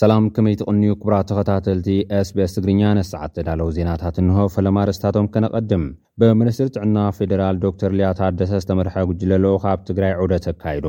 [0.00, 1.86] ሰላም ከመይ ትቕንዩ ኩቡራ ተኸታተልቲ
[2.28, 5.84] ስ ብስ ትግርኛ ነስ ሰዓት ዘዳለዉ ዜናታት እንሆ ፈለማርእስታቶም ከነቐድም
[6.20, 10.86] ብምንስትሪ ትዕና ፌደራል ዶ ተር ልያትኣደሰ ዝተመርሐ ጕጅለለዉ ካብ ትግራይ ዑደት ኣካይዶ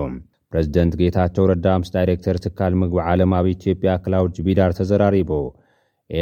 [0.50, 5.32] ፕረዚደንት ጌታቸው ረዳ ምስ ዳይሬክተር ትካል ምግቢ ዓለም ኣብ ኢትዮጵያ ክላውድጅ ቢዳር ተዘራሪቡ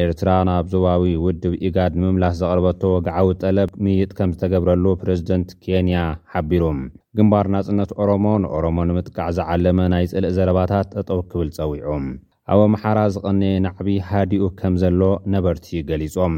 [0.02, 5.98] ኤርትራ ናብ ዞባዊ ውድብ ኢጋድ ንምምላኽ ዘቐርበቶ ወግዓዊ ጠለብ ምይጥ ከም ዝተገብረሉ ፕረዚደንት ኬንያ
[6.36, 6.80] ሓቢሩም
[7.20, 12.08] ግምባር ናጽነት ኦሮሞ ንኦሮሞ ንምጥቃዕ ዝዓለመ ናይ ጽልእ ዘረባታት ጠጠው ክብል ጸዊዑም
[12.54, 15.02] ኣብ ኣመሓራ ዝቐነየ ናዕቢ ሃዲኡ ከም ዘሎ
[15.34, 16.34] ነበርቲ ገሊጾም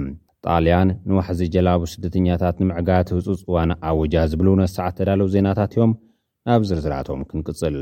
[0.45, 5.91] ጣልያን ንዋሕዚ ጀላቡ ስደተኛታት ንምዕጋት ህጹጽ እዋነ ኣወጃ ዝብሉ ነሰዓት ተዳለው ዜናታት እዮም
[6.49, 7.77] ናብ ዝርዝራቶም ክንቅጽል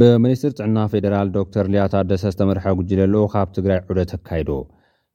[0.00, 4.50] ብሚኒስትር ጥዕና ፌደራል ዶክተር ልያታደሰ ዝተመርሐ ጕጅለኣለ ካብ ትግራይ ዑደ ተካይዶ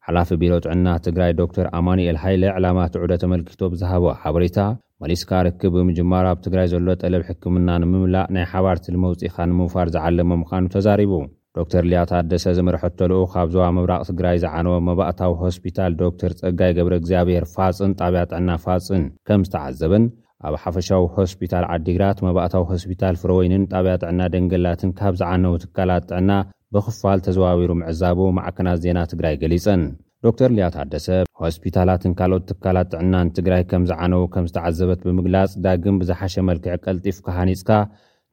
[0.07, 4.59] ሓላፊ ቢሮ ጥዕና ትግራይ ዶክተር ኣማንኤል ሃይለ ዕላማቲ ዑደ ተመልኪቶ ብዝሃቦ ሓበሬታ
[5.03, 10.63] መሊስካ ርክብ ብምጅማር ኣብ ትግራይ ዘሎ ጠለብ ሕክምና ንምምላእ ናይ ሓባርቲ ንመውፂኢኻ ንምውፋር ዝዓለመ ምዃኑ
[10.75, 11.11] ተዛሪቡ
[11.57, 17.45] ዶክተር ልያት ኣደሰ ዘምርሐቶልኡ ካብ ዞባ መብራቕ ትግራይ ዝዓነወ መባእታዊ ሆስፒታል ዶክተር ጸጋይ ገብረ እግዚኣብሔር
[17.53, 20.05] ፋፅን ጣብያ ጥዕና ፋፅን ከም ዝተዓዘበን
[20.47, 26.31] ኣብ ሓፈሻዊ ሆስፒታል ዓዲግራት መባእታዊ ሆስፒታል ፍረወይንን ጣብያ ጥዕና ደንገላትን ካብ ዝዓነዉ ትካላት ጥዕና
[26.75, 29.83] ብኽፋል ተዘዋቢሩ ምዕዛቡ ማዕከናት ዜና ትግራይ ገሊጸን
[30.25, 35.99] ዶ ተር ልያት ኣደሰብ ሆስፒታላትን ካልኦት ትካላት ጥዕናን ትግራይ ከም ዝዓነዉ ከም ዝተዓዘበት ብምግላጽ ዳግም
[36.01, 37.69] ብዝሓሸ መልክዕ ቀልጢፍካሃኒፅካ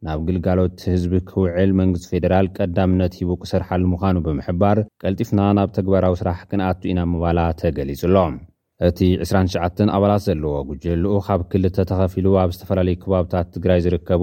[0.07, 6.41] ናብ ግልጋሎት ህዝቢ ክውዕል መንግስቲ ፌደራል ቀዳምነት ሂቡ ክሰርሓ ንምዃኑ ብምሕባር ቀልጢፍና ናብ ተግባራዊ ስራሕ
[6.51, 8.35] ክንኣቱ ኢና ምባላ ተገሊጹኣሎም
[8.89, 14.23] እቲ 299 ኣባላት ዘለዎ ጉጅሉኡ ካብ ክልተ ተኸፊሉ ኣብ ዝተፈላለዩ ከባብታት ትግራይ ዝርከቡ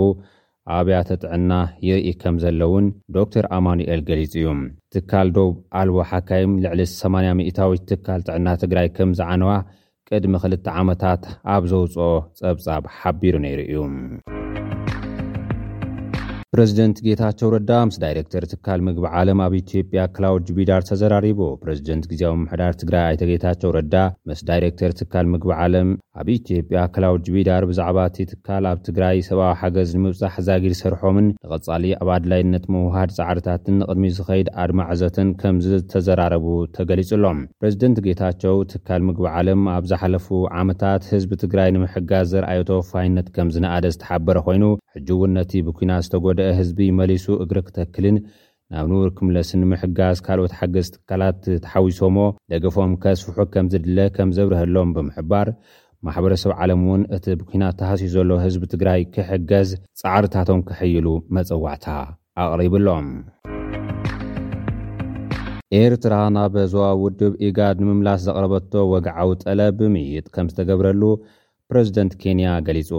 [0.78, 1.52] ኣብያተ ጥዕና
[1.88, 2.86] ይርኢ ከም ዘሎእውን
[3.18, 4.50] ዶክተር አማኑኤል ገሊጹ እዩ
[4.96, 9.52] ትካል ዶው ኣልዋ ሓካይም ልዕሊ 80 ሚእታዊት ትካል ጥዕና ትግራይ ከምዝዓነዋ
[10.12, 11.24] ቅድሚ ክልተ ዓመታት
[11.56, 13.78] ኣብ ዘውፅኦ ጸብጻብ ሓቢሩ ነይሩ እዩ
[16.60, 22.34] ረዚደንት ጌታቸው ረዳ ምስ ዳይረክተር ትካል ምግቢ ዓለም ኣብ ኢትዮጵያ ክላውድ ጅቢዳር ተዘራሪቡ ፕረዚደንት ግዜኣብ
[22.42, 23.94] ምሕዳር ትግራይ ኣይተ ጌታቸው ረዳ
[24.30, 25.92] ምስ ዳይረክተር ትካል ምግቢ ዓለም
[26.22, 31.86] ኣብ ኢትዮጵያ ክላውድ ጅቢዳር ብዛዕባ እቲ ትካል ኣብ ትግራይ ሰብኣዊ ሓገዝ ንምብፃሕ ዛጊር ዝሰርሖምን ንቐፃሊ
[32.02, 36.46] ኣብ ኣድላይነት ምውሃድ ፃዕርታትን ንቅድሚ ዝኸይድ ኣድማ ዕዘትን ከምዚ ተዘራረቡ
[36.80, 40.28] ተገሊፁሎም ፕረዚደንት ጌታቸው ትካል ምግቢ ዓለም ኣብ ዝሓለፉ
[40.64, 44.66] ዓመታት ህዝቢ ትግራይ ንምሕጋዝ ዘርኣዮ ተወፋይነት ከም ዝነኣደ ዝተሓበረ ኮይኑ
[44.98, 48.18] ሕጂ እው ነቲ ብኩና ዝተጎደ አ ህዝቢ መሊሱ እግሪ ክተክልን
[48.74, 52.18] ናብ ንዉር ክምለስ ንምሕጋዝ ካልኦት ሓገዝ ትካላት ተሓዊሶሞ
[52.52, 55.48] ደገፎም ከስፍሑ ከም ዝድለ ከም ዘብርሀሎም ብምሕባር
[56.08, 59.70] ማሕበረሰብ ዓለም እውን እቲ ብኲናት እተሃሲሑ ዘሎ ህዝቢ ትግራይ ክሕገዝ
[60.02, 61.08] ጻዕርታቶም ክሕይሉ
[61.38, 61.88] መጸዋዕታ
[62.44, 63.10] ኣቕሪብሎም
[65.82, 71.02] ኤርትራ ናበዝዋብ ውድብ ኢጋድ ንምምላስ ዘቕረበቶ ወግዓዊ ጠለ ብምይይጥ ከም ዝተገብረሉ
[71.70, 72.90] ፕረዚደንት ኬንያ ገሊጹ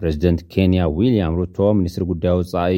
[0.00, 2.74] ፕሬዚደንት ኬንያ ዊልያም ሩቶ ሚኒስትሪ ጕዳይ ውጻኢ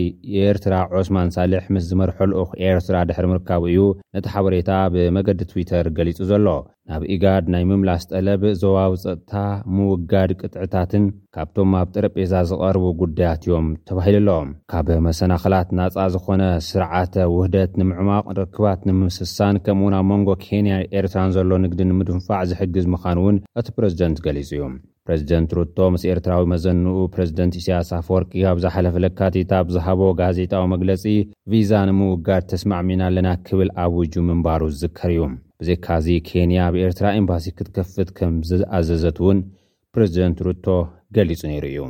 [0.47, 3.81] ኤርትራ ዑስማን ሳልሕ ምስ ዝመርሐልኡኽ ኤርትራ ድሕሪ ምርካቡ እዩ
[4.17, 6.47] ነቲ ሓበሬታ ብመገዲ ትዊተር ገሊጹ ዘሎ
[6.91, 9.35] ናብ ኢጋድ ናይ ምምላስ ጠለብ ዞባዊ ጸጥታ
[9.75, 17.15] ምውጋድ ቅጥዕታትን ካብቶም ኣብ ጥረጴዛ ዝቐርቡ ጕዳያት እዮም ተባሂሉ ኣሎዎም ካብ መሰናኽላት ናጻ ዝኾነ ስርዓተ
[17.37, 23.39] ውህደት ንምዕማቕ ርክባት ንምምስሳን ከምኡውን ኣብ መንጎ ኬንያ ኤርትራን ዘሎ ንግድን ንምድንፋዕ ዝሕግዝ ምኻን እውን
[23.61, 24.65] እቲ ፕረዚደንት ገሊጹ እዩ
[25.09, 31.03] ፕሬዚደንት ሩቶ ምስ ኤርትራዊ መዘንኡ ፕረዚደንት እስያሳ ፍወርቂ ኣብዝሓለፈ ለካቲት ኣብ ዝሃቦ ጋዜጣዊ መግለጺ
[31.53, 35.23] ቪዛ ንምውጋድ ተስማዕሚና ኣለና ክብል ኣብ ውጁ ምንባሩ ዝዝከር እዩ
[35.63, 39.41] ብዜካዚ ኬንያ ብ ኤርትራ ኤምባሲ ክትከፍት ከም ዝኣዘዘት እውን
[39.97, 40.67] ፕሬዚደንት ሩቶ
[41.19, 41.83] ገሊጹ ነይሩ እዩ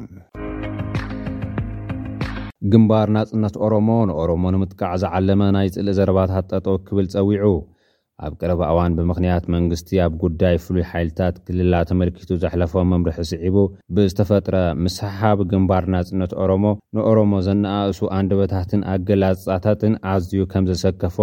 [2.72, 7.44] ግንባር ናጽነት ኦሮሞ ንኦሮሞ ንምጥቃዕ ዝዓለመ ናይ ጽልእ ዘረባታት ጠጦ ክብል ጸዊዑ
[8.26, 13.56] ኣብ ቅርበእዋን ብምኽንያት መንግስቲ ኣብ ጉዳይ ፍሉይ ሓይልታት ክልላ ተመልኪቱ ዘሕለፎም መምርሒ ዝስዒቡ
[13.94, 16.64] ብዝተፈጥረ ምስሓሓቢ ግንባር ናጽነት ኦሮሞ
[16.96, 21.18] ንኦሮሞ ዘነኣእሱ ኣንደበታትን ኣገላፅፃታትን ኣዝዩ ከም ዘሰከፎ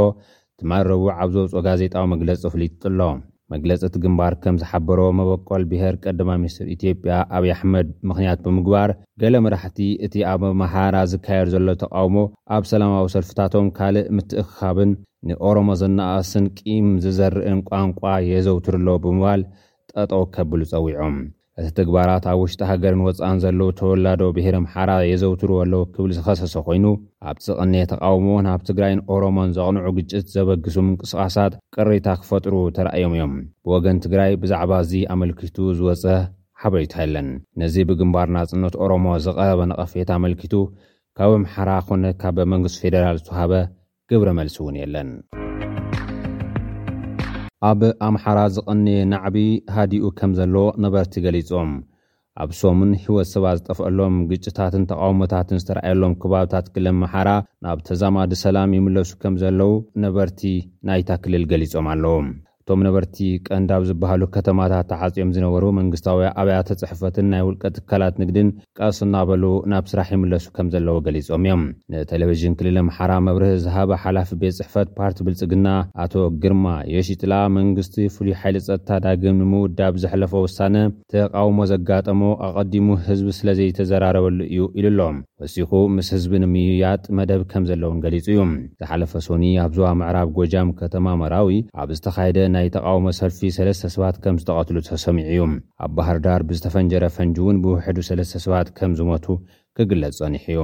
[0.60, 3.20] ትማል ረዎዕ ኣብ ዘውፅኦ ጋዜጣዊ መግለፂ ተፍሉት ጥሎም
[3.54, 8.90] መግለጽእቲ ግንባር ከም ዝሓበሮ መበቆል ብሄር ቀዳማ ምኒስትር ኢትዮጵያ ኣብይ ኣሕመድ ምኽንያት ብምግባር
[9.22, 12.18] ገሌ መራሕቲ እቲ ኣብ መሓራ ዝካየድ ዘሎ ተቃውሞ
[12.58, 14.92] ኣብ ሰላማዊ ሰልፍታቶም ካልእ ምትእኻብን
[15.28, 18.02] ንኦሮሞ ዘነእስን ቂም ዝዘርእን ቋንቋ
[18.32, 19.42] የዘውትሩኣሎ ብምባል
[19.92, 21.16] ጠጠው ከብሉ ፀዊዖም
[21.62, 26.86] እቲ ትግባራት ኣብ ውሽጢ ሃገርን ወፃእን ዘለዉ ተወላዶ ብሄር ምሓራ የዘውትሩ ኣሎው ክብል ዝኸሰሰ ኮይኑ
[27.30, 33.34] ኣብ ዚቕኔ ተቃውሞውን ኣብ ትግራይን ኦሮሞን ዘቕንዑ ግጭት ዘበግሱ ምንቅስቓሳት ቀሬታ ክፈጥሩ ተራእዮም እዮም
[33.66, 36.06] ብወገን ትግራይ ብዛዕባ እዚ ኣመልኪቱ ዝወፀ
[36.62, 37.28] ሓበይታ ኣለን
[37.62, 40.56] ነዚ ብግምባርና ጽነት ኦሮሞ ዝቐረበ ነቐፍት ኣመልኪቱ
[41.20, 43.52] ካብ ኣምሓራ ኮነ ካበ መንግስት ፌደራል ዝተውሃበ
[44.12, 45.10] ግብረ መልሲ እውን የለን
[47.70, 49.38] ኣብ ኣምሓራ ዝቐነየ ናዕቢ
[49.76, 51.72] ሃዲኡ ከም ዘለዎ ነበርቲ ገሊፆም
[52.44, 57.30] ኣብ ሶሙን ህይወት ሰባ ዝጠፍአሎም ግጭታትን ተቓውሞታትን ዝተረኣየሎም ከባብታት ክለም መሓራ
[57.66, 59.72] ናብ ተዛማዲ ሰላም ይምለሱ ከም ዘለዉ
[60.06, 60.42] ነበርቲ
[60.90, 62.30] ናይታ ክልል ገሊፆም ኣለዎም
[62.70, 68.50] እቶም ነበርቲ ቀንዳብ ዝበሃሉ ከተማታት ተዓፅኦም ዝነበሩ መንግስታዊያ ኣብያተ ፅሕፈትን ናይ ውልቀት ትካላት ንግድን
[68.80, 71.62] ቀሱ እናበሉ ናብ ስራሕ ይምለሱ ከም ዘለዎ ገሊፆም እዮም
[71.94, 75.68] ንቴሌቭዥን ክልል ምሓራ መብርህ ዝሃበ ሓላፊ ቤት ፅሕፈት ፓርቲ ብልፅግና
[76.04, 76.14] ኣቶ
[76.44, 80.76] ግርማ የሺጥላ መንግስቲ ፍሉይ ሓይለ ፀጥታ ዳግም ንምውዳብ ዘሕለፈ ውሳነ
[81.16, 88.00] ተቃውሞ ዘጋጠሞ ኣቀዲሙ ህዝቢ ስለዘይተዘራረበሉ እዩ ኢሉ ሎም ወሲኩ ምስ ህዝቢ ንምያጥ መደብ ከም ዘለውን
[88.06, 88.40] ገሊፁ እዩ
[88.80, 94.78] ዝሓለፈ ሶኒ ኣብዋ ዕራብ ጎጃም ከተማ መራዊ ኣብ ዝተካደ ናይተቃውሞ ሰልፊ ሰለስተ ሰባት ከም ዝተቐትሉ
[94.88, 95.40] ተሰሚዑ እዩ
[95.84, 99.26] ኣብ ባህርዳር ብዝተፈንጀረ ፈንጂ እውን ብውሕዱ ሰለስተ ሰባት ከም ዝሞቱ
[99.78, 100.62] ክግለጽ ጸኒሕ እዩ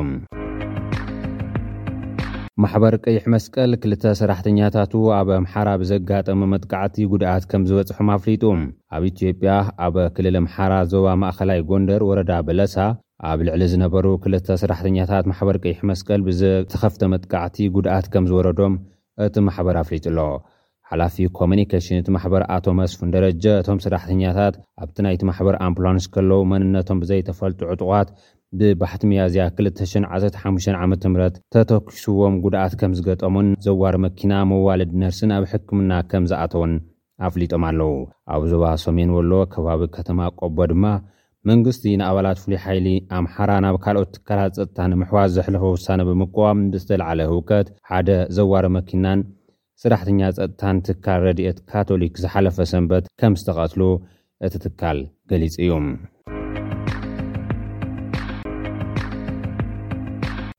[2.63, 8.43] ማሕበር ቅይሕ መስቀል ክልተ ሰራሕተኛታቱ ኣብ ኣምሓራ ብዘጋጠመ መጥቃዕቲ ጉድኣት ከም ዝበጽሖም ኣፍሊጡ
[8.97, 9.53] ኣብ ኢትዮጵያ
[9.85, 12.75] ኣብ ክልል ኣምሓራ ዞባ ማእኸላይ ጎንደር ወረዳ በለሳ
[13.31, 18.75] ኣብ ልዕሊ ዝነበሩ ክልተ ሰራሕተኛታት ማሕበር ቅይሕ መስቀል ብዘተኸፍተ መጥቃዕቲ ጉድኣት ከም ዝወረዶም
[19.27, 20.19] እቲ ማሕበር ኣፍሊጡ ኣሎ
[20.89, 26.99] ሓላፊ ኮሚኒኬሽን እቲ ማሕበር ኣቶ መስፉን ደረጀ እቶም ስራሕተኛታት ኣብቲ ናይቲ ማሕበር ኣምፕሎንስ ከለዉ መንነቶም
[27.01, 28.09] ብዘይተፈልጡ ዕጡቓት
[28.59, 31.03] ብባሕቲ መያዝያ 2,15ዓምት
[31.53, 36.75] ተተኪስዎም ጉድኣት ከም ዝገጠሙን ዘዋር መኪና ሞዋልድ ነርስን ኣብ ሕክምና ከም ዝኣተውን
[37.27, 37.89] ኣፍሊጦም ኣለዉ
[38.35, 40.85] ኣብ ዞባ ሶሜን ወሎዎ ከባቢ ከተማ ቆቦ ድማ
[41.51, 42.87] መንግስቲ ንኣባላት ፍሉይ ሓይሊ
[43.19, 49.19] ኣምሓራ ናብ ካልኦት ትካላት ፀጥታ ንምሕዋዝ ዘሕለፈ ውሳነ ብምቀዋም ብተላዓለ ህውከት ሓደ ዘዋሪ መኪናን
[49.83, 53.81] ስራሕተኛ ፀጥታን ትካል ረድኤት ካቶሊክ ዝሓለፈ ሰንበት ከም ዝተቐትሉ
[54.47, 54.97] እቲ ትካል
[55.31, 55.71] ገሊጹ እዩ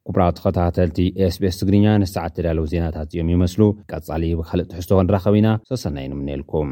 [0.08, 0.98] ኩቡራቲ ከተኻተልቲ
[1.34, 6.70] sps ትግርኛ ንሰዓት ዘዳለው ዜናታት እዮም ይመስሉ ቀጻሊ ብካልእ ትሕዝቶኮ ረኸቢ ኢና ዝሰናይንምነኤልኩም